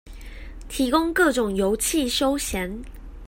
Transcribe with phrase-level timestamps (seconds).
[0.67, 2.79] 提供各種遊憩休閒